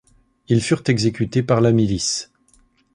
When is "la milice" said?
1.61-2.31